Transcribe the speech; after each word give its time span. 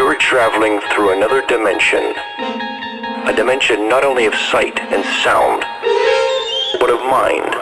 you're 0.00 0.16
traveling 0.16 0.80
through 0.94 1.12
another 1.12 1.44
dimension. 1.46 2.00
A 3.28 3.34
dimension 3.36 3.86
not 3.86 4.02
only 4.02 4.24
of 4.24 4.34
sight 4.34 4.80
and 4.80 5.04
sound, 5.20 5.60
but 6.80 6.88
of 6.88 7.00
mind. 7.04 7.52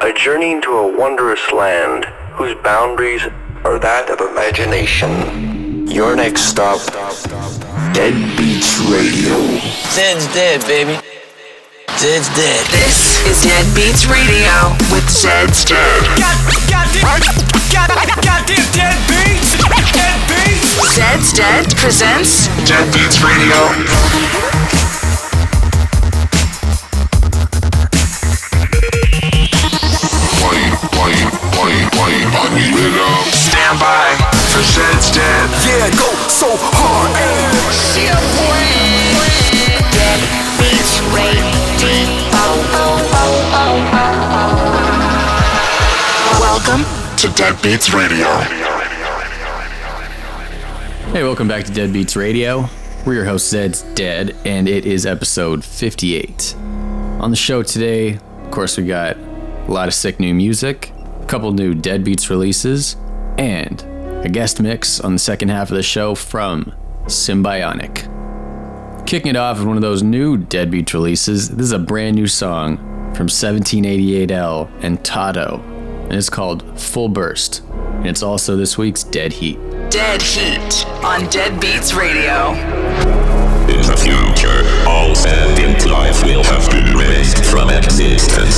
A 0.00 0.10
journey 0.16 0.52
into 0.52 0.70
a 0.70 0.96
wondrous 0.96 1.52
land 1.52 2.06
whose 2.32 2.54
boundaries 2.64 3.20
are 3.62 3.78
that 3.78 4.08
of 4.08 4.24
imagination. 4.24 5.86
Your 5.86 6.16
next 6.16 6.48
stop, 6.48 6.80
Dead 7.92 8.16
Beats 8.40 8.80
Radio. 8.88 9.36
Dead's 9.92 10.24
dead, 10.32 10.64
baby. 10.64 10.96
Dead's 12.00 12.32
dead. 12.40 12.64
This 12.72 13.20
is 13.28 13.44
Dead 13.44 13.68
Beats 13.76 14.08
Radio 14.08 14.72
with 14.88 15.04
Zed's 15.12 15.60
Dead. 15.68 16.08
God, 16.16 16.40
goddamn, 16.72 17.04
God, 17.68 17.92
goddamn 18.24 18.64
dead 18.72 18.96
beats, 19.12 19.43
dead 19.70 20.18
beats. 20.28 20.94
Zed's 20.94 21.32
Dead 21.32 21.64
presents 21.76 22.46
Dead 22.68 22.86
Beats 22.92 23.22
Radio. 23.22 23.60
Stand 33.32 33.78
by 33.80 34.14
for 34.52 34.62
Zed's 34.62 35.10
Dead. 35.10 35.50
Yeah, 35.66 35.90
go 35.96 36.08
so 36.28 36.48
hard. 36.56 37.12
Dead 39.92 40.20
Beats 40.58 41.00
Radio. 41.14 41.54
Welcome 46.40 46.84
To 47.18 47.28
Dead 47.36 47.60
Beats 47.62 47.92
Radio. 47.92 48.73
Hey, 51.14 51.22
welcome 51.22 51.46
back 51.46 51.64
to 51.66 51.72
Dead 51.72 51.92
Beats 51.92 52.16
Radio. 52.16 52.68
We're 53.06 53.14
your 53.14 53.24
host, 53.24 53.48
Zed's 53.48 53.82
Dead, 53.94 54.34
and 54.44 54.68
it 54.68 54.84
is 54.84 55.06
episode 55.06 55.64
58. 55.64 56.56
On 56.58 57.30
the 57.30 57.36
show 57.36 57.62
today, 57.62 58.14
of 58.14 58.50
course, 58.50 58.76
we 58.76 58.84
got 58.84 59.16
a 59.16 59.66
lot 59.68 59.86
of 59.86 59.94
sick 59.94 60.18
new 60.18 60.34
music, 60.34 60.90
a 61.20 61.26
couple 61.26 61.52
new 61.52 61.72
Dead 61.72 62.02
Beats 62.02 62.30
releases, 62.30 62.96
and 63.38 63.80
a 64.24 64.28
guest 64.28 64.60
mix 64.60 64.98
on 64.98 65.12
the 65.12 65.20
second 65.20 65.50
half 65.50 65.70
of 65.70 65.76
the 65.76 65.84
show 65.84 66.16
from 66.16 66.74
Symbionic. 67.04 69.06
Kicking 69.06 69.30
it 69.30 69.36
off 69.36 69.58
with 69.58 69.68
one 69.68 69.76
of 69.76 69.82
those 69.82 70.02
new 70.02 70.36
Dead 70.36 70.68
Beats 70.68 70.94
releases, 70.94 71.48
this 71.48 71.66
is 71.66 71.72
a 71.72 71.78
brand 71.78 72.16
new 72.16 72.26
song 72.26 72.76
from 73.14 73.28
1788L 73.28 74.68
and 74.82 75.04
Tato, 75.04 75.62
and 76.08 76.14
it's 76.14 76.28
called 76.28 76.76
Full 76.76 77.08
Burst, 77.08 77.62
and 77.70 78.08
it's 78.08 78.24
also 78.24 78.56
this 78.56 78.76
week's 78.76 79.04
Dead 79.04 79.34
Heat. 79.34 79.60
Dead 79.90 80.22
Heat 80.22 80.86
on 81.04 81.26
Dead 81.30 81.60
Beats 81.60 81.94
Radio. 81.94 82.52
In 83.70 83.82
the 83.86 83.96
future, 83.96 84.62
all 84.86 85.14
sentient 85.14 85.86
life 85.86 86.22
will 86.24 86.42
have 86.44 86.68
been 86.70 86.88
erased 86.88 87.44
from 87.44 87.70
existence. 87.70 88.54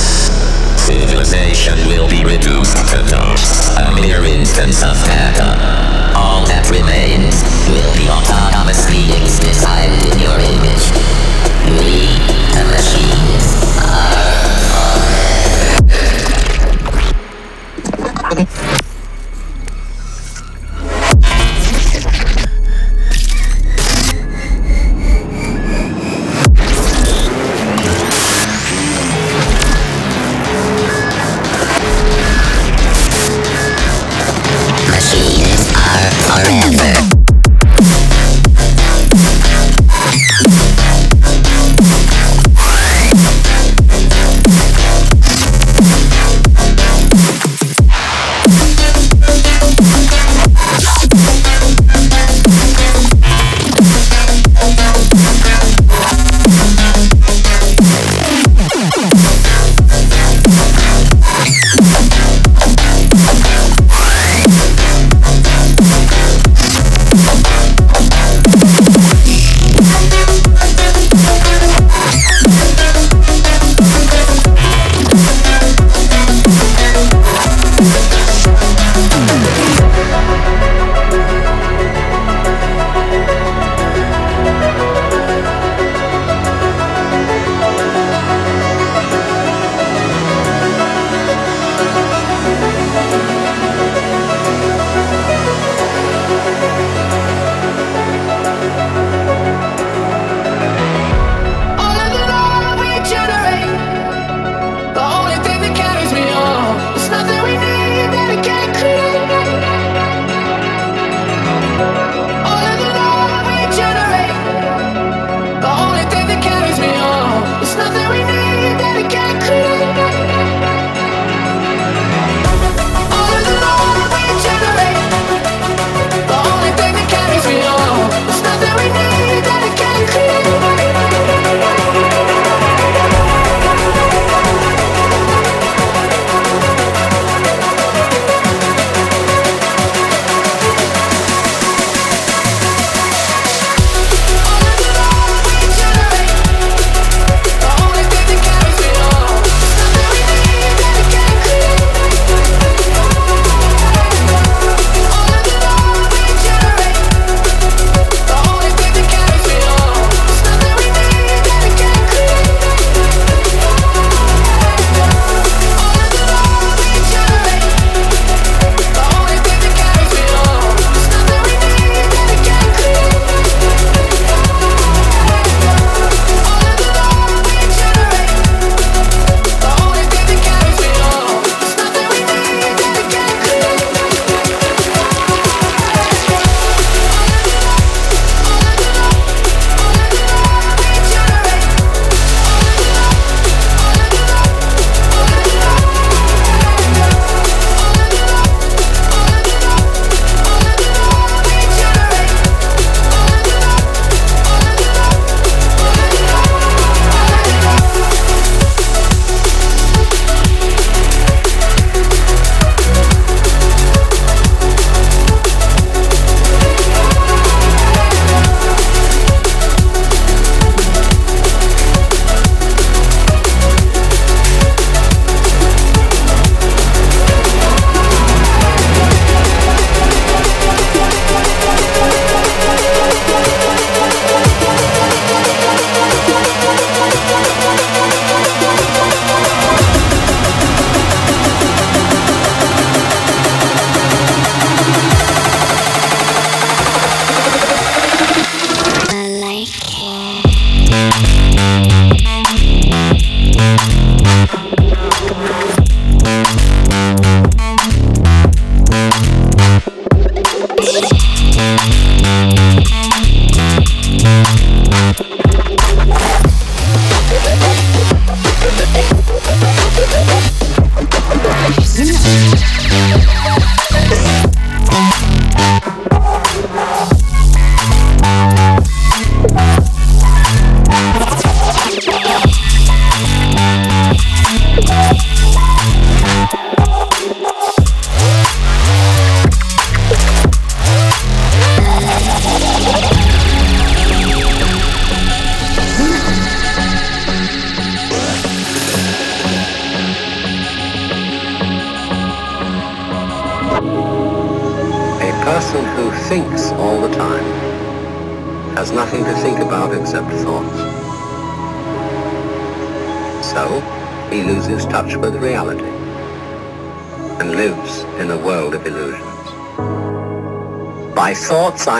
Civilization 0.81 1.77
will 1.87 2.09
be 2.09 2.23
reduced 2.23 2.77
to 2.89 2.99
dust, 3.09 3.77
a 3.77 3.95
mere 3.95 4.23
instance 4.25 4.83
of 4.83 4.95
data. 5.05 6.13
All 6.15 6.45
that 6.47 6.69
remains 6.69 7.43
will 7.69 7.93
be 7.95 8.07
autonomous 8.09 8.83
beings 8.89 9.39
designed 9.39 10.01
in 10.11 10.19
your 10.19 10.37
image. 10.37 10.85
We, 11.79 12.11
the 12.55 12.65
machines 12.71 13.46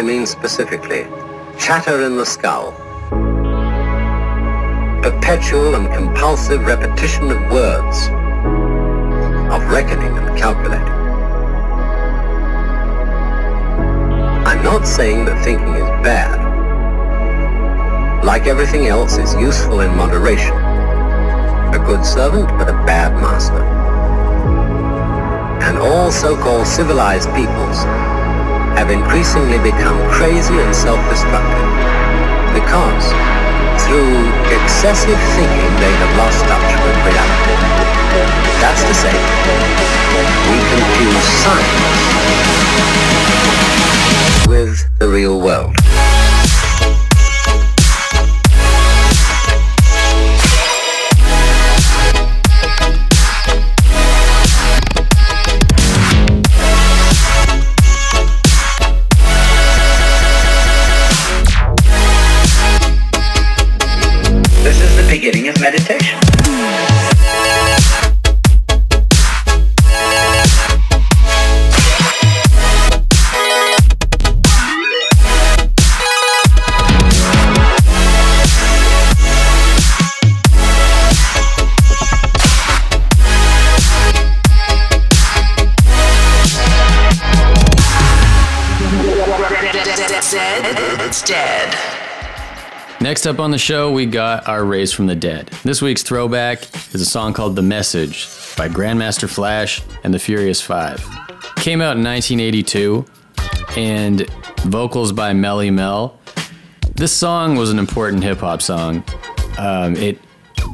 mean 0.07 0.25
specifically 0.25 1.05
chatter 1.59 2.03
in 2.03 2.15
the 2.15 2.25
skull, 2.25 2.71
perpetual 5.03 5.75
and 5.75 5.93
compulsive 5.93 6.61
repetition 6.65 7.29
of 7.29 7.51
words, 7.51 8.07
of 9.51 9.61
reckoning 9.69 10.17
and 10.17 10.37
calculating. 10.37 10.87
I'm 14.47 14.63
not 14.63 14.87
saying 14.87 15.25
that 15.25 15.43
thinking 15.43 15.75
is 15.75 15.89
bad. 16.07 16.39
Like 18.23 18.47
everything 18.47 18.87
else, 18.87 19.17
it's 19.17 19.33
useful 19.33 19.81
in 19.81 19.93
moderation. 19.93 20.55
A 21.75 21.83
good 21.85 22.05
servant, 22.05 22.47
but 22.57 22.69
a 22.69 22.77
bad 22.87 23.11
master. 23.15 23.61
And 25.67 25.77
all 25.77 26.13
so-called 26.13 26.65
civilized 26.65 27.27
peoples 27.35 28.06
have 28.77 28.91
increasingly 28.91 29.57
become 29.57 29.97
crazy 30.11 30.53
and 30.53 30.69
self-destructive 30.75 31.65
because 32.53 33.09
through 33.81 34.21
excessive 34.53 35.17
thinking 35.33 35.73
they 35.81 35.89
have 35.97 36.13
lost 36.13 36.45
touch 36.45 36.69
with 36.85 36.93
reality. 37.01 37.57
That's 38.61 38.85
to 38.85 38.93
say, 38.93 39.17
we 40.45 40.57
confuse 40.69 41.25
science 41.41 41.97
with 44.47 44.85
the 44.99 45.07
real 45.07 45.41
world. 45.41 45.86
Next 93.17 93.25
up 93.25 93.39
on 93.39 93.49
the 93.49 93.57
show, 93.57 93.91
we 93.91 94.05
got 94.05 94.47
our 94.47 94.63
Raised 94.63 94.93
from 94.93 95.07
the 95.07 95.15
Dead. 95.15 95.47
This 95.63 95.81
week's 95.81 96.03
throwback 96.03 96.71
is 96.93 97.01
a 97.01 97.05
song 97.05 97.33
called 97.33 97.55
The 97.55 97.63
Message 97.63 98.27
by 98.55 98.69
Grandmaster 98.69 99.27
Flash 99.27 99.81
and 100.03 100.13
the 100.13 100.19
Furious 100.19 100.61
Five. 100.61 100.99
Came 101.55 101.81
out 101.81 101.97
in 101.97 102.03
1982 102.03 103.03
and 103.75 104.29
vocals 104.65 105.13
by 105.13 105.33
Melly 105.33 105.71
Mel. 105.71 106.19
This 106.93 107.11
song 107.11 107.55
was 107.55 107.71
an 107.71 107.79
important 107.79 108.21
hip 108.21 108.37
hop 108.37 108.61
song. 108.61 109.03
Um, 109.57 109.95
it 109.95 110.19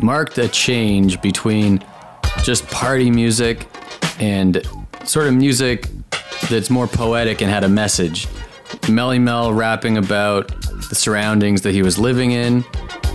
marked 0.02 0.38
a 0.38 0.50
change 0.50 1.22
between 1.22 1.82
just 2.44 2.68
party 2.68 3.10
music 3.10 3.70
and 4.20 4.68
sort 5.06 5.28
of 5.28 5.34
music 5.34 5.88
that's 6.50 6.70
more 6.70 6.88
poetic 6.88 7.40
and 7.40 7.50
had 7.50 7.64
a 7.64 7.70
message. 7.70 8.28
Melly 8.90 9.18
Mel 9.18 9.54
rapping 9.54 9.98
about 9.98 10.52
the 10.90 10.96
surroundings 10.96 11.62
that 11.62 11.74
he 11.74 11.82
was 11.82 11.98
living 11.98 12.32
in. 12.32 12.64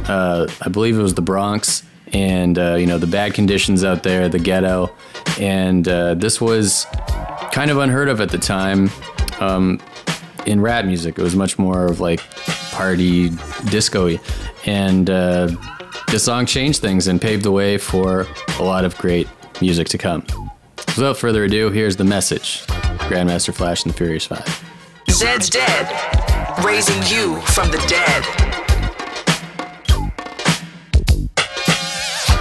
Uh, 0.09 0.47
I 0.63 0.69
believe 0.69 0.99
it 0.99 1.03
was 1.03 1.15
the 1.15 1.23
Bronx, 1.23 1.83
and 2.13 2.59
uh, 2.59 2.75
you 2.75 2.87
know 2.87 2.99
the 2.99 3.07
bad 3.07 3.35
conditions 3.35 3.85
out 3.85 4.03
there, 4.03 4.29
the 4.29 4.39
ghetto, 4.39 4.95
and 5.39 5.87
uh, 5.87 6.15
this 6.15 6.41
was 6.41 6.87
kind 7.53 7.71
of 7.71 7.79
unheard 7.79 8.09
of 8.09 8.21
at 8.21 8.31
the 8.31 8.39
time 8.39 8.91
um, 9.41 9.81
in 10.47 10.61
rap 10.61 10.85
music. 10.85 11.19
It 11.19 11.23
was 11.23 11.37
much 11.37 11.59
more 11.59 11.87
of 11.87 12.01
like 12.01 12.21
party 12.71 13.31
disco-y, 13.71 14.19
and 14.67 15.11
uh, 15.11 15.49
the 16.09 16.19
song 16.19 16.47
changed 16.47 16.81
things 16.81 17.07
and 17.07 17.21
paved 17.21 17.43
the 17.43 17.53
way 17.53 17.77
for 17.77 18.27
a 18.59 18.63
lot 18.63 18.85
of 18.85 18.97
great 18.99 19.29
music 19.61 19.89
to 19.89 19.99
come. 19.99 20.25
Without 20.97 21.17
further 21.17 21.45
ado, 21.45 21.71
here's 21.71 21.97
the 21.97 22.05
message: 22.05 22.63
Grandmaster 23.09 23.53
Flash 23.53 23.85
and 23.85 23.93
the 23.93 23.97
Furious 23.97 24.25
Five. 24.25 24.65
Zed's 25.11 25.51
Dead. 25.51 26.38
Raising 26.65 27.03
you 27.05 27.41
from 27.55 27.71
the 27.71 27.79
dead. 27.87 28.25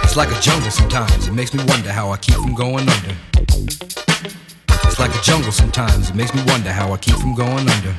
It's 0.02 0.16
like 0.16 0.30
a 0.30 0.40
jungle 0.40 0.70
sometimes. 0.70 1.28
It 1.28 1.32
makes 1.32 1.54
me 1.54 1.62
wonder 1.66 1.92
how 1.92 2.10
I 2.10 2.16
keep 2.16 2.34
from 2.34 2.54
going 2.54 2.88
under. 2.88 3.16
It's 4.84 4.98
like 4.98 5.14
a 5.14 5.22
jungle 5.22 5.52
sometimes. 5.52 6.10
It 6.10 6.16
makes 6.16 6.34
me 6.34 6.42
wonder 6.46 6.72
how 6.72 6.92
I 6.92 6.96
keep 6.96 7.14
from 7.14 7.34
going 7.34 7.68
under. 7.68 7.94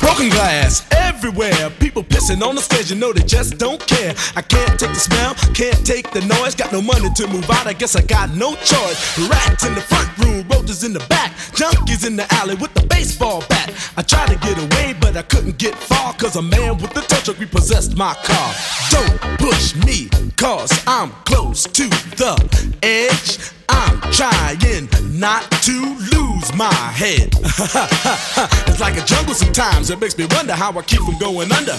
Broken 0.00 0.28
glass 0.28 0.84
everywhere. 1.24 1.70
People 1.78 2.02
pissing 2.02 2.42
on 2.42 2.56
the 2.56 2.60
stage, 2.60 2.90
you 2.90 2.96
know 2.96 3.12
they 3.12 3.22
just 3.22 3.56
don't 3.56 3.80
care. 3.86 4.12
I 4.34 4.42
can't 4.42 4.78
take 4.78 4.90
the 4.90 4.98
smell, 4.98 5.34
can't 5.54 5.86
take 5.86 6.10
the 6.10 6.20
noise. 6.22 6.54
Got 6.54 6.72
no 6.72 6.82
money 6.82 7.10
to 7.14 7.26
move 7.28 7.48
out, 7.48 7.66
I 7.66 7.74
guess 7.74 7.94
I 7.94 8.02
got 8.02 8.34
no 8.34 8.54
choice. 8.56 9.28
Rats 9.28 9.64
in 9.64 9.74
the 9.74 9.82
front 9.82 10.10
room, 10.18 10.46
roaches 10.48 10.82
in 10.82 10.92
the 10.92 11.04
back, 11.08 11.32
junkies 11.54 12.04
in 12.06 12.16
the 12.16 12.26
alley 12.34 12.56
with 12.56 12.74
the 12.74 12.84
baseball 12.86 13.44
bat. 13.48 13.70
I 13.96 14.02
tried 14.02 14.28
to 14.28 14.38
get 14.38 14.58
away, 14.58 14.94
but 15.00 15.16
I 15.16 15.22
couldn't 15.22 15.58
get 15.58 15.76
far, 15.76 16.12
cause 16.14 16.34
a 16.36 16.42
man 16.42 16.78
with 16.78 16.96
a 16.96 17.02
tow 17.02 17.20
truck 17.22 17.38
repossessed 17.38 17.96
my 17.96 18.14
car. 18.24 18.54
Don't 18.90 19.38
push 19.38 19.76
me, 19.86 20.08
cause 20.36 20.72
I'm 20.88 21.10
close 21.24 21.64
to 21.64 21.88
the 22.18 22.34
edge. 22.82 23.61
I'm 23.72 24.00
trying 24.12 24.88
not 25.18 25.50
to 25.50 25.96
lose 26.12 26.54
my 26.54 26.72
head. 26.72 27.34
it's 28.68 28.80
like 28.80 28.96
a 28.96 29.04
jungle 29.04 29.34
sometimes. 29.34 29.90
It 29.90 30.00
makes 30.00 30.16
me 30.18 30.26
wonder 30.30 30.52
how 30.52 30.76
I 30.76 30.82
keep 30.82 31.00
from 31.00 31.18
going 31.18 31.50
under. 31.52 31.78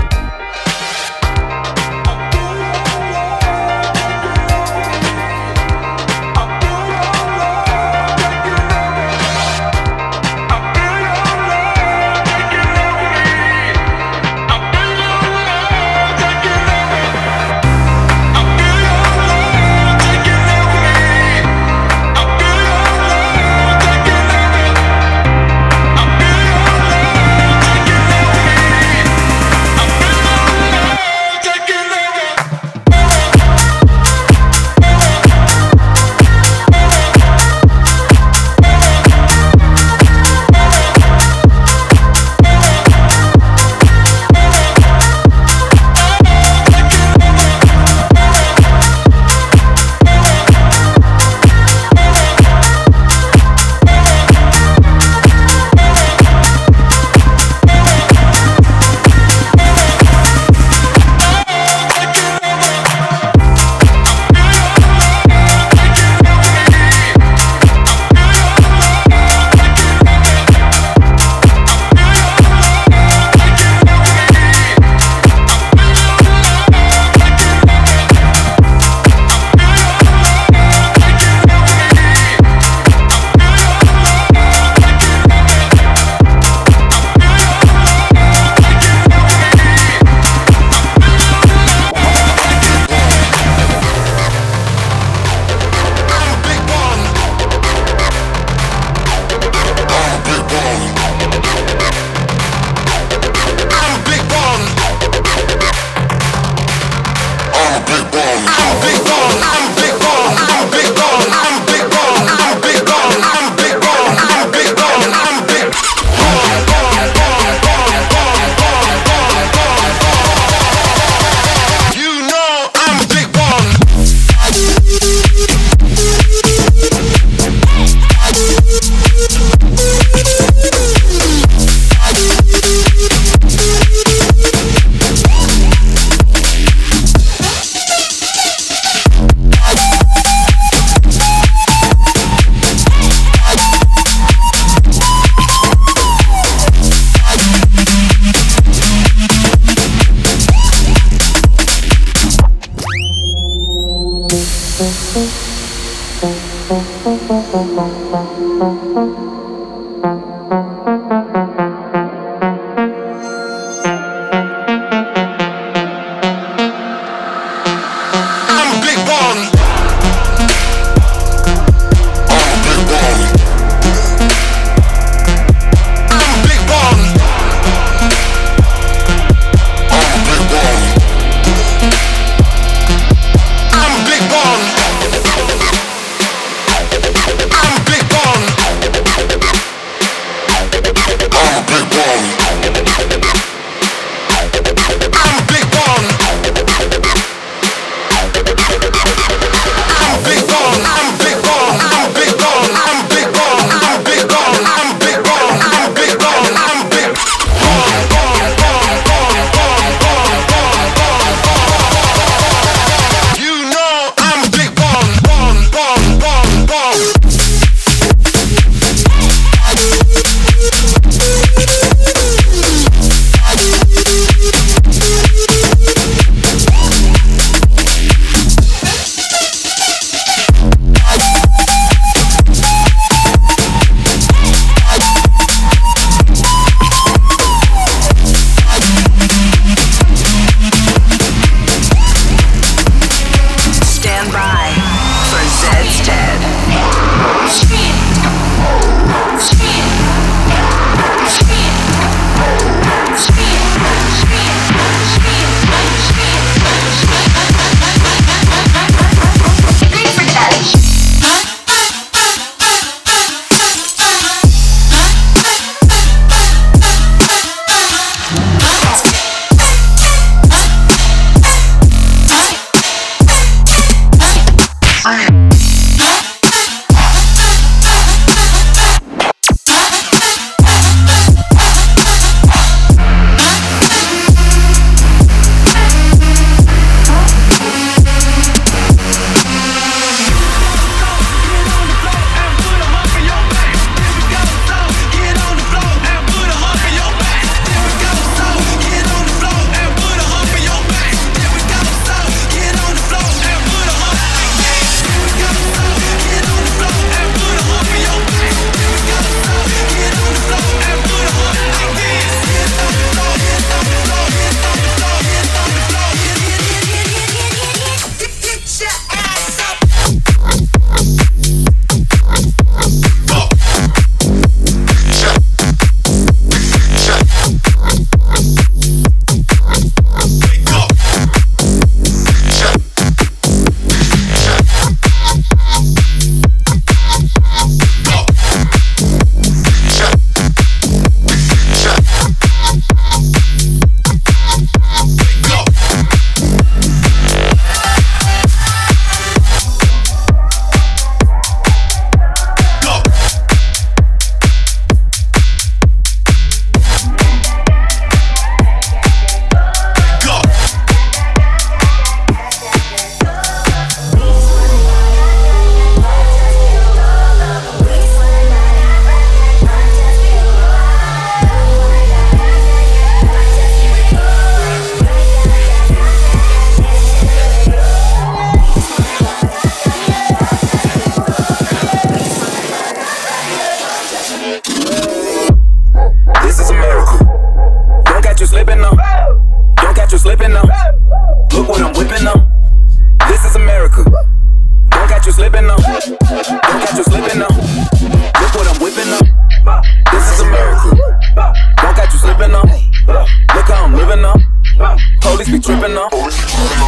Tripping 405.61 405.93
now. 405.93 406.09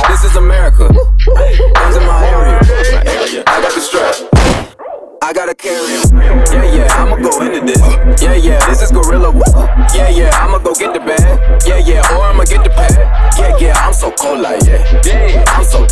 This 0.09 0.23
is 0.23 0.35
America. 0.35 0.89
Guns 0.89 1.95
in 1.95 2.05
my 2.05 2.25
area. 2.27 2.59
I 3.47 3.61
got 3.61 3.73
the 3.73 3.81
strap. 3.81 4.15
I 5.21 5.31
gotta 5.31 5.55
carry 5.55 5.95
him. 5.95 6.19
Yeah, 6.51 6.75
yeah, 6.75 6.99
I'ma 6.99 7.15
go 7.15 7.39
into 7.41 7.61
this. 7.61 7.79
Yeah, 8.21 8.35
yeah, 8.35 8.59
this 8.67 8.81
is 8.81 8.91
Gorilla. 8.91 9.31
Yeah, 9.95 10.09
yeah, 10.09 10.29
I'ma 10.33 10.57
go 10.57 10.75
get 10.75 10.93
the 10.93 10.99
bag. 10.99 11.65
Yeah, 11.65 11.77
yeah, 11.77 12.17
or 12.17 12.23
I'ma 12.23 12.43
get 12.43 12.63
the 12.63 12.69
pad. 12.69 12.91
Yeah, 13.37 13.55
yeah, 13.57 13.73
I'm 13.77 13.93
so 13.93 14.11
cold 14.11 14.41
like 14.41 14.63
yeah. 14.65 14.83
Yeah, 15.05 15.45
I'm 15.47 15.63
so 15.63 15.87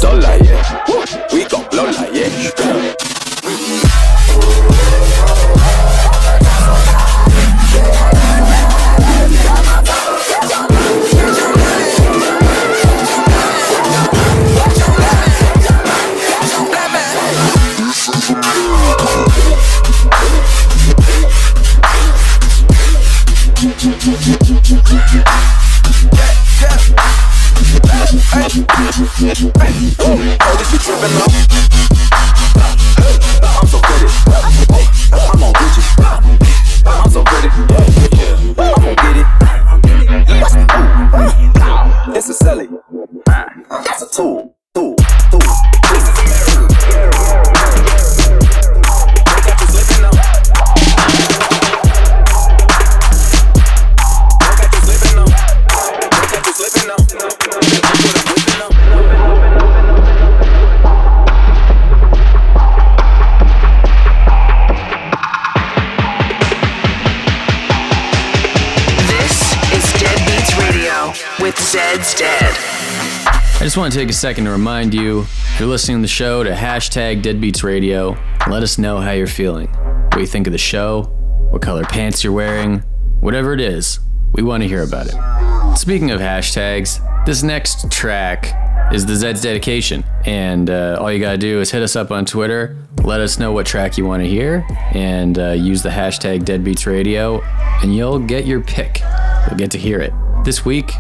want 73.81 73.91
to 73.91 73.97
take 73.97 74.09
a 74.09 74.13
second 74.13 74.45
to 74.45 74.51
remind 74.51 74.93
you 74.93 75.21
if 75.21 75.59
you're 75.59 75.67
listening 75.67 75.97
to 75.97 76.01
the 76.03 76.07
show 76.07 76.43
to 76.43 76.51
hashtag 76.51 77.23
Deadbeats 77.23 77.63
Radio. 77.63 78.15
Let 78.47 78.61
us 78.61 78.77
know 78.77 78.99
how 78.99 79.09
you're 79.09 79.25
feeling, 79.25 79.69
what 80.09 80.19
you 80.19 80.27
think 80.27 80.45
of 80.45 80.53
the 80.53 80.59
show, 80.59 81.05
what 81.49 81.63
color 81.63 81.83
pants 81.83 82.23
you're 82.23 82.31
wearing, 82.31 82.83
whatever 83.21 83.53
it 83.53 83.59
is. 83.59 83.99
We 84.33 84.43
want 84.43 84.61
to 84.61 84.69
hear 84.69 84.83
about 84.83 85.07
it. 85.07 85.77
Speaking 85.79 86.11
of 86.11 86.21
hashtags, 86.21 87.25
this 87.25 87.41
next 87.41 87.91
track 87.91 88.53
is 88.93 89.07
the 89.07 89.15
Zed's 89.15 89.41
dedication, 89.41 90.03
and 90.25 90.69
uh, 90.69 90.99
all 91.01 91.11
you 91.11 91.17
gotta 91.17 91.39
do 91.39 91.59
is 91.59 91.71
hit 91.71 91.81
us 91.81 91.95
up 91.95 92.11
on 92.11 92.23
Twitter, 92.23 92.77
let 93.03 93.19
us 93.19 93.39
know 93.39 93.51
what 93.51 93.65
track 93.65 93.97
you 93.97 94.05
want 94.05 94.21
to 94.21 94.29
hear, 94.29 94.63
and 94.93 95.39
uh, 95.39 95.53
use 95.53 95.81
the 95.81 95.89
hashtag 95.89 96.43
Deadbeats 96.43 96.85
Radio, 96.85 97.41
and 97.81 97.95
you'll 97.95 98.19
get 98.19 98.45
your 98.45 98.61
pick. 98.61 99.01
You'll 99.47 99.57
get 99.57 99.71
to 99.71 99.79
hear 99.79 99.99
it. 99.99 100.13
This 100.45 100.63
week, 100.63 100.91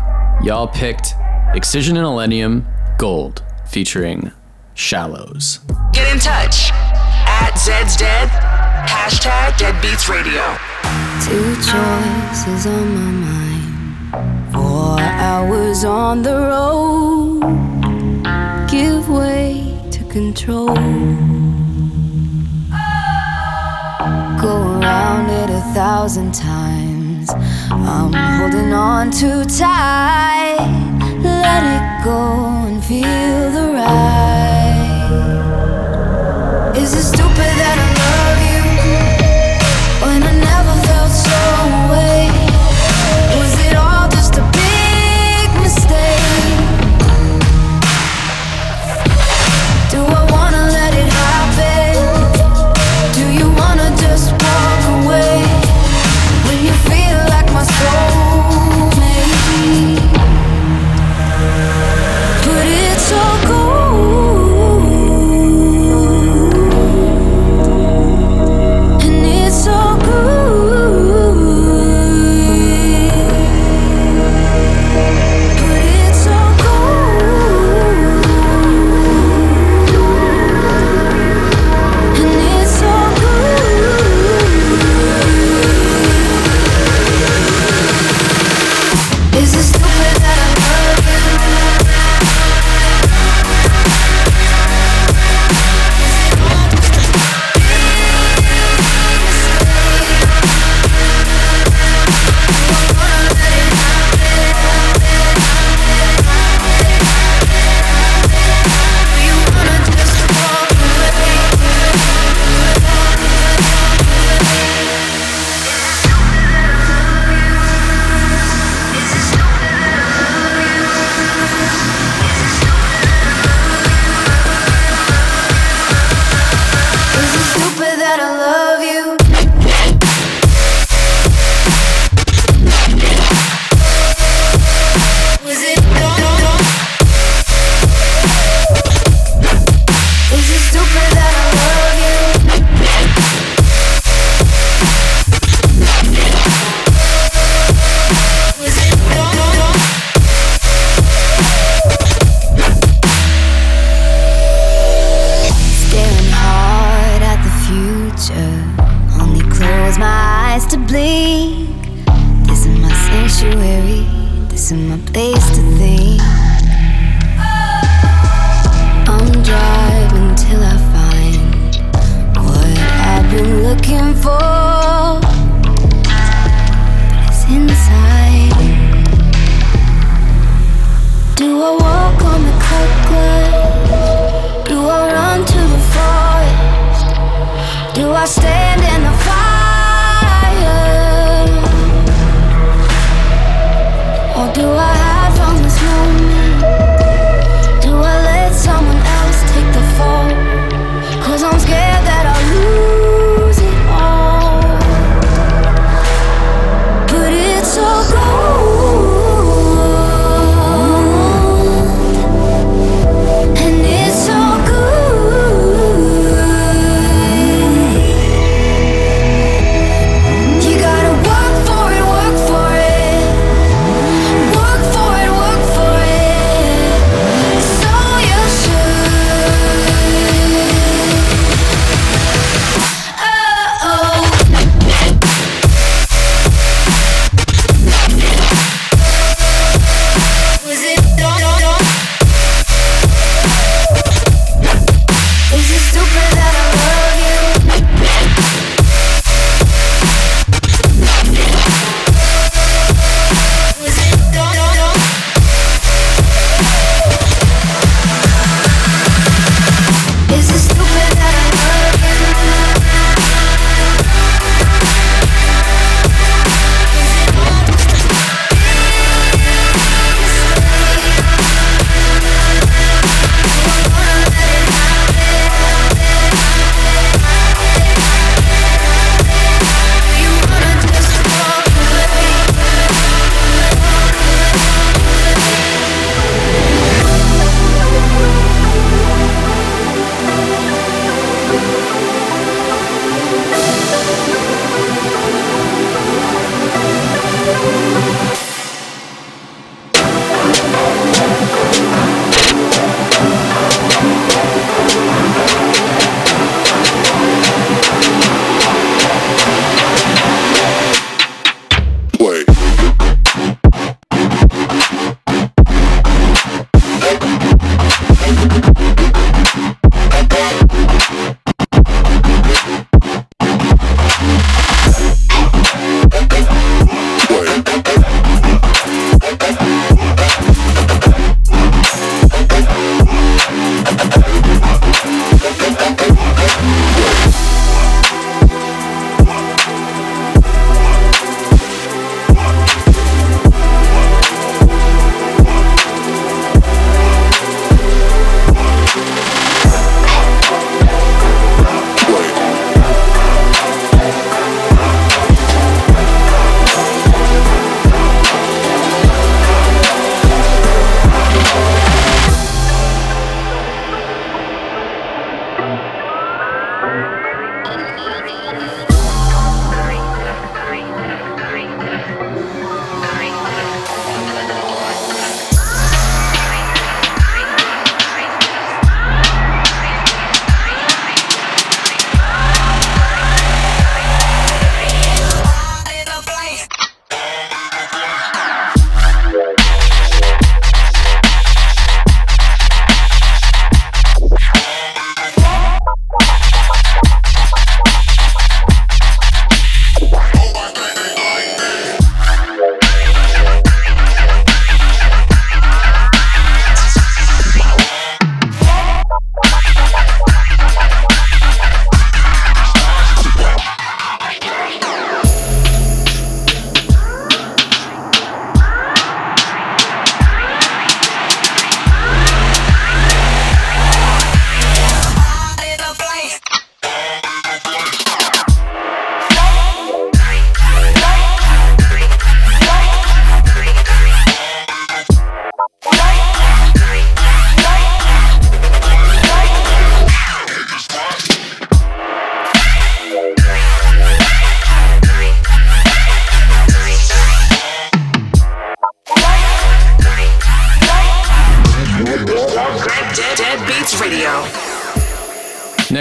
y'all 0.43 0.67
picked 0.67 1.13
Excision 1.53 1.97
and 1.97 2.05
Millennium 2.05 2.65
Gold 2.97 3.43
featuring 3.67 4.31
Shallows. 4.73 5.59
Get 5.91 6.09
in 6.13 6.17
touch 6.17 6.71
at 6.71 7.57
Zed's 7.57 7.97
Dead, 7.97 8.29
hashtag 8.87 9.57
Dead 9.57 9.79
Beats 9.81 10.07
Radio. 10.07 10.55
Two 11.21 11.55
choices 11.55 12.65
on 12.67 12.95
my 12.95 13.11
mind. 13.27 14.53
Four 14.53 14.99
hours 15.01 15.83
on 15.83 16.21
the 16.23 16.35
road. 16.35 17.41
Give 18.69 19.09
way 19.09 19.77
to 19.91 20.03
control. 20.05 20.73
Go 24.39 24.79
around 24.79 25.29
it 25.29 25.49
a 25.49 25.61
thousand 25.73 26.33
times. 26.33 27.29
I'm 27.69 28.13
holding 28.13 28.73
on 28.73 29.11
too 29.11 29.43
tight. 29.43 30.80
Let 31.23 31.63
it 31.63 32.03
go 32.03 32.65
and 32.67 32.83
feel 32.83 33.51
the 33.51 33.73
ride. 33.73 35.11
Is 36.75 36.93
it 36.93 37.03
stupid 37.03 37.51
that 37.61 37.77
I 37.85 37.89
love 38.01 38.39
you? 38.51 38.63
When 40.05 40.23
I 40.23 40.33
never 40.49 40.75
felt 40.87 41.11
so 41.11 41.39
away 41.85 42.30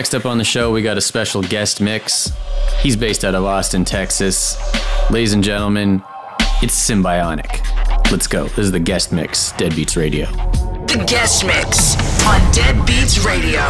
Next 0.00 0.14
up 0.14 0.24
on 0.24 0.38
the 0.38 0.44
show, 0.44 0.72
we 0.72 0.80
got 0.80 0.96
a 0.96 1.00
special 1.02 1.42
guest 1.42 1.78
mix. 1.78 2.32
He's 2.80 2.96
based 2.96 3.22
out 3.22 3.34
of 3.34 3.44
Austin, 3.44 3.84
Texas. 3.84 4.56
Ladies 5.10 5.34
and 5.34 5.44
gentlemen, 5.44 6.02
it's 6.62 6.74
Symbionic. 6.74 8.10
Let's 8.10 8.26
go. 8.26 8.44
This 8.44 8.60
is 8.60 8.72
the 8.72 8.80
guest 8.80 9.12
mix, 9.12 9.52
Dead 9.52 9.76
Beats 9.76 9.98
Radio. 9.98 10.24
The 10.86 11.04
guest 11.06 11.44
mix 11.44 11.96
on 12.24 12.40
Dead 12.50 12.86
Beats 12.86 13.18
Radio. 13.26 13.60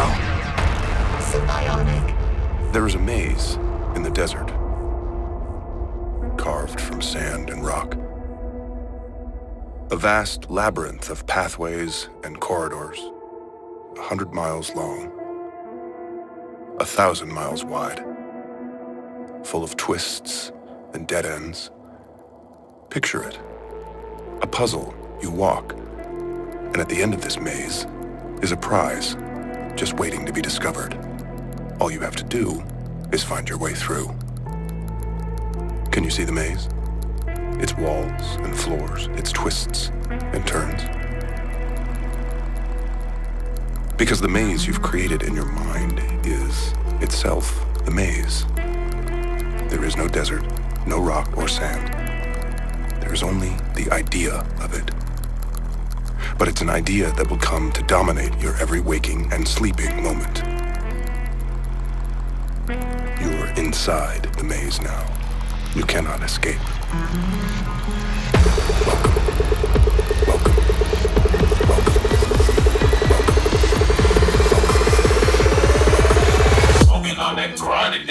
There 2.71 2.87
is 2.87 2.95
a 2.95 2.99
maze 2.99 3.55
in 3.97 4.01
the 4.01 4.11
desert, 4.11 4.47
carved 6.37 6.79
from 6.79 7.01
sand 7.01 7.49
and 7.49 7.65
rock. 7.65 7.95
A 9.91 9.97
vast 9.97 10.49
labyrinth 10.49 11.09
of 11.09 11.27
pathways 11.27 12.07
and 12.23 12.39
corridors, 12.39 13.01
a 13.97 14.01
hundred 14.03 14.31
miles 14.31 14.73
long, 14.73 15.11
a 16.81 16.85
thousand 16.85 17.31
miles 17.31 17.63
wide, 17.63 18.03
full 19.43 19.63
of 19.63 19.77
twists 19.77 20.51
and 20.95 21.07
dead 21.07 21.27
ends. 21.27 21.69
Picture 22.89 23.21
it 23.21 23.37
a 24.41 24.47
puzzle 24.47 24.91
you 25.21 25.29
walk, 25.29 25.73
and 25.73 26.77
at 26.77 26.89
the 26.89 26.99
end 26.99 27.13
of 27.13 27.21
this 27.21 27.39
maze 27.39 27.85
is 28.41 28.51
a 28.51 28.57
prize 28.57 29.15
just 29.75 29.99
waiting 29.99 30.25
to 30.25 30.33
be 30.33 30.41
discovered. 30.41 30.97
All 31.79 31.91
you 31.91 31.99
have 31.99 32.15
to 32.15 32.23
do 32.23 32.63
is 33.11 33.23
find 33.23 33.47
your 33.47 33.59
way 33.59 33.75
through. 33.75 34.07
Can 35.91 36.03
you 36.03 36.09
see 36.09 36.23
the 36.23 36.31
maze? 36.31 36.67
Its 37.61 37.77
walls 37.77 38.37
and 38.37 38.57
floors, 38.57 39.05
its 39.19 39.31
twists 39.31 39.91
and 40.09 40.47
turns. 40.47 40.81
Because 44.01 44.19
the 44.19 44.27
maze 44.27 44.65
you've 44.65 44.81
created 44.81 45.21
in 45.21 45.35
your 45.35 45.45
mind 45.45 46.01
is 46.25 46.73
itself 47.01 47.63
the 47.85 47.91
maze. 47.91 48.47
There 49.69 49.85
is 49.85 49.95
no 49.95 50.07
desert, 50.07 50.41
no 50.87 50.99
rock 50.99 51.37
or 51.37 51.47
sand. 51.47 51.93
There 52.99 53.13
is 53.13 53.21
only 53.21 53.55
the 53.75 53.91
idea 53.91 54.39
of 54.59 54.73
it. 54.73 54.89
But 56.39 56.47
it's 56.47 56.61
an 56.61 56.69
idea 56.71 57.11
that 57.11 57.29
will 57.29 57.37
come 57.37 57.71
to 57.73 57.83
dominate 57.83 58.35
your 58.41 58.57
every 58.57 58.79
waking 58.79 59.31
and 59.31 59.47
sleeping 59.47 60.01
moment. 60.01 60.41
You're 63.21 63.49
inside 63.55 64.33
the 64.33 64.43
maze 64.43 64.81
now. 64.81 65.05
You 65.75 65.83
cannot 65.83 66.23
escape. 66.23 66.57
Smoking 68.81 69.20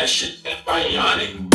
that 0.00 0.08
shit, 0.08 0.42
that 0.44 0.64
bionic. 0.64 1.50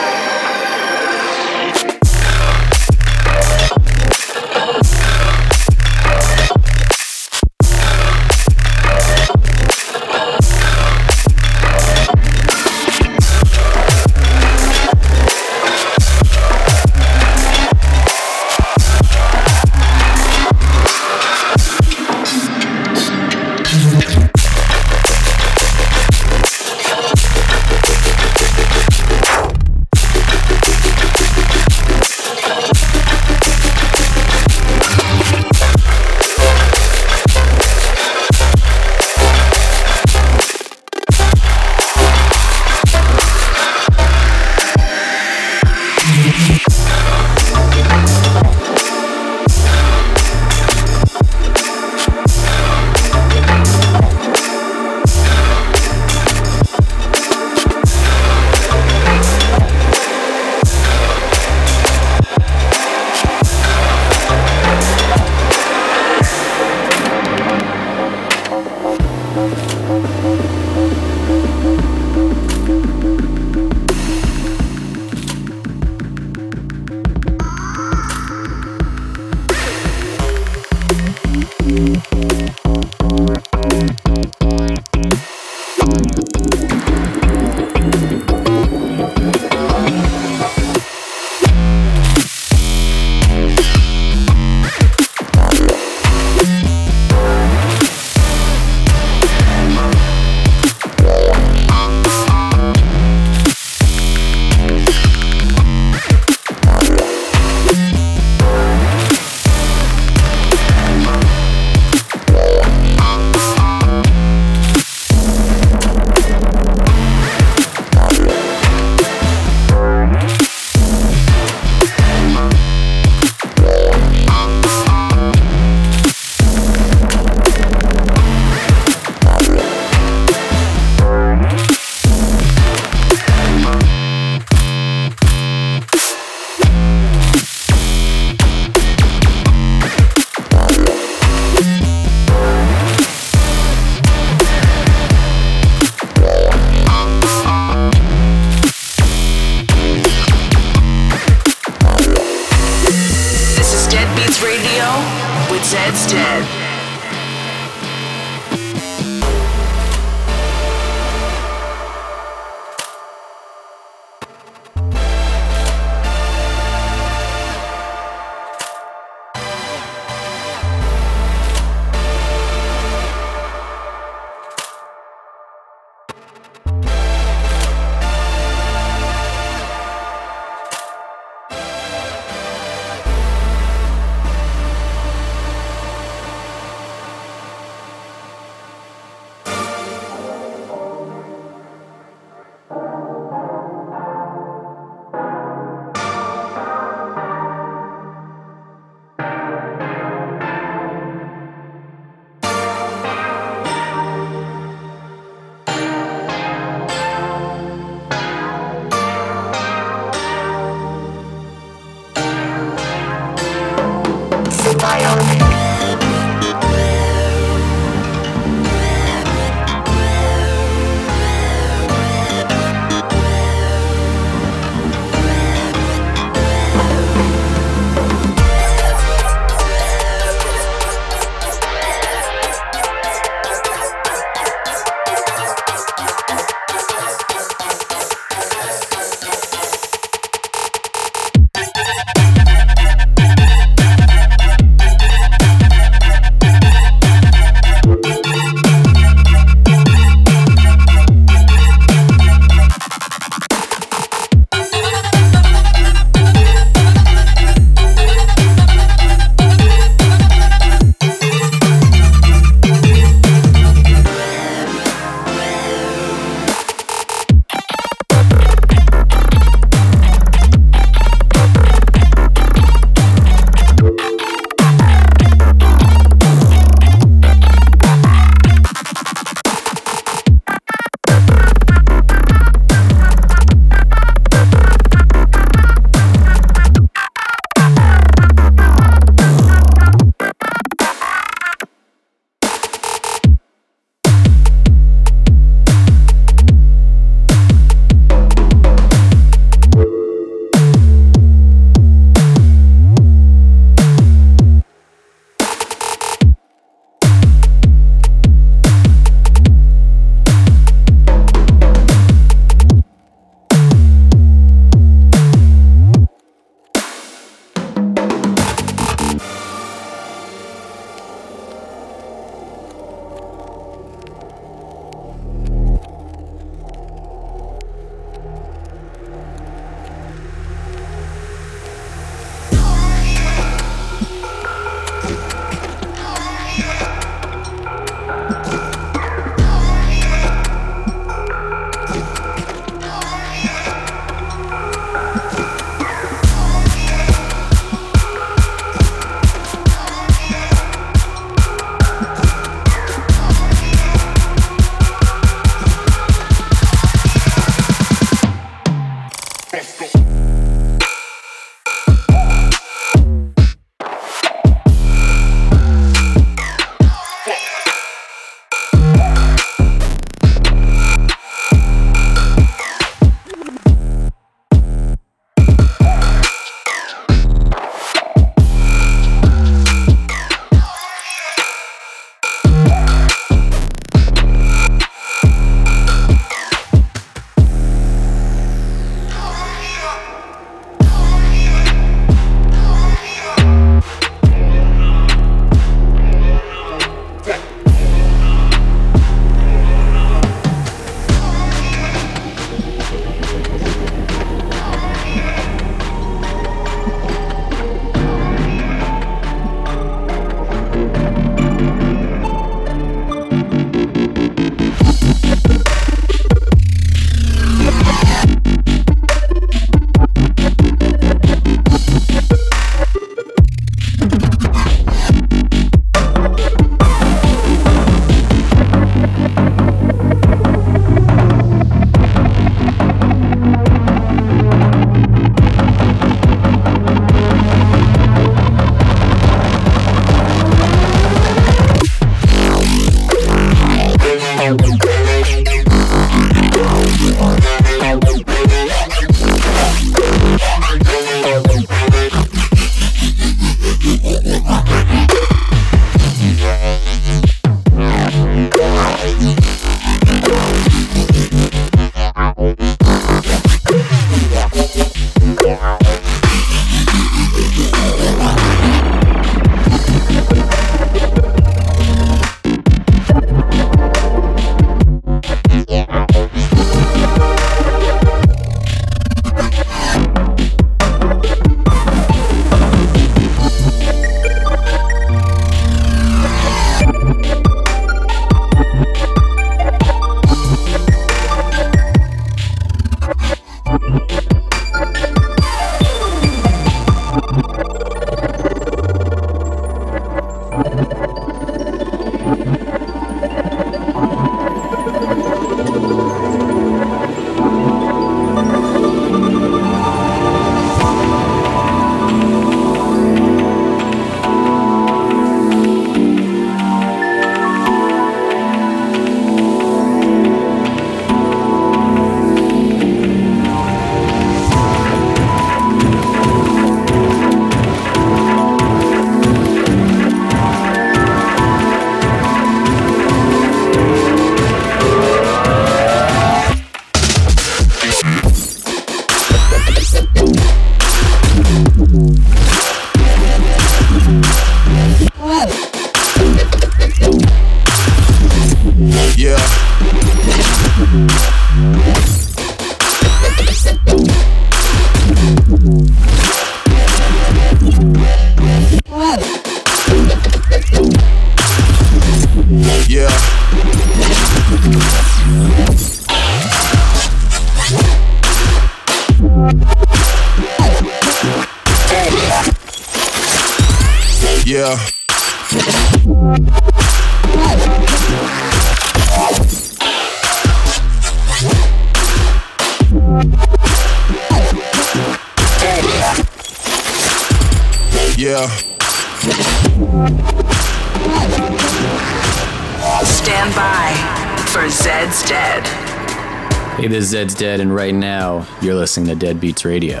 You're 598.64 598.76
listening 598.76 599.18
to 599.18 599.26
Deadbeats 599.26 599.66
Radio. 599.66 600.00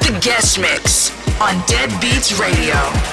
The 0.00 0.18
guest 0.22 0.58
mix 0.58 1.10
on 1.42 1.62
Dead 1.66 1.90
Beats 2.00 2.40
Radio. 2.40 3.11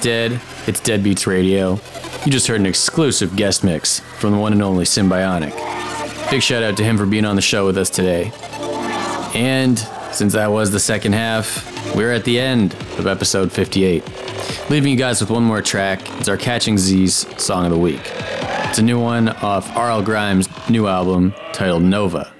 Dead. 0.00 0.40
It's 0.66 0.80
Deadbeats 0.80 1.26
Radio. 1.26 1.80
You 2.24 2.32
just 2.32 2.46
heard 2.46 2.60
an 2.60 2.66
exclusive 2.66 3.36
guest 3.36 3.64
mix 3.64 4.00
from 4.18 4.32
the 4.32 4.38
one 4.38 4.52
and 4.52 4.62
only 4.62 4.84
Symbionic. 4.84 5.52
Big 6.30 6.42
shout 6.42 6.62
out 6.62 6.76
to 6.76 6.84
him 6.84 6.96
for 6.96 7.06
being 7.06 7.24
on 7.24 7.36
the 7.36 7.42
show 7.42 7.66
with 7.66 7.78
us 7.78 7.90
today. 7.90 8.32
And 9.34 9.78
since 10.12 10.32
that 10.34 10.50
was 10.50 10.70
the 10.70 10.80
second 10.80 11.12
half, 11.14 11.94
we're 11.94 12.12
at 12.12 12.24
the 12.24 12.38
end 12.38 12.74
of 12.98 13.06
episode 13.06 13.52
58. 13.52 14.04
Leaving 14.70 14.92
you 14.92 14.98
guys 14.98 15.20
with 15.20 15.30
one 15.30 15.42
more 15.44 15.62
track. 15.62 16.00
It's 16.20 16.28
our 16.28 16.36
Catching 16.36 16.78
Z's 16.78 17.26
Song 17.42 17.64
of 17.64 17.70
the 17.70 17.78
Week. 17.78 18.02
It's 18.68 18.78
a 18.78 18.82
new 18.82 19.00
one 19.00 19.28
off 19.28 19.74
R.L. 19.76 20.02
Grime's 20.02 20.48
new 20.68 20.86
album 20.86 21.34
titled 21.52 21.82
Nova. 21.82 22.32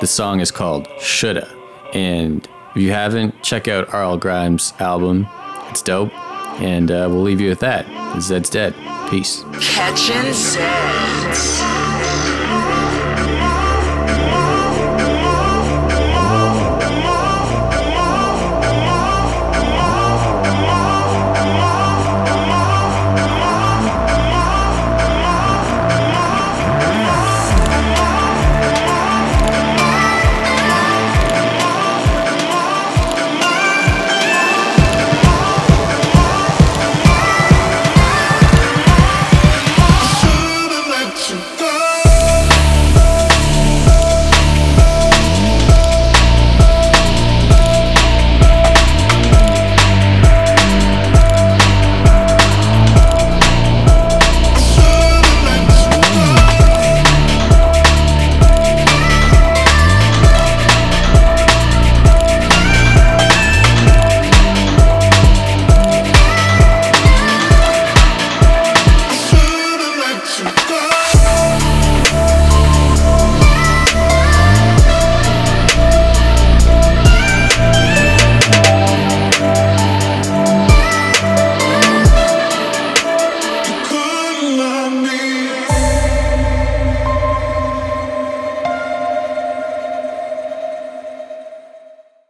The 0.00 0.06
song 0.06 0.40
is 0.40 0.50
called 0.50 0.88
Shoulda. 1.00 1.48
And 1.94 2.46
if 2.74 2.82
you 2.82 2.92
haven't, 2.92 3.42
check 3.42 3.68
out 3.68 3.92
R.L. 3.92 4.18
Grime's 4.18 4.72
album. 4.78 5.28
It's 5.68 5.82
dope. 5.82 6.12
And 6.58 6.90
uh, 6.90 7.06
we'll 7.10 7.22
leave 7.22 7.40
you 7.40 7.48
with 7.48 7.60
that. 7.60 7.86
Zeds 8.16 8.50
Dead. 8.50 8.74
Peace. 9.10 9.44
Catching 9.60 10.32
Zeds. 10.32 11.89